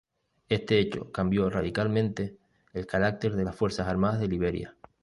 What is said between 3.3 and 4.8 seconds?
de las fuerzas armadas de Liberia.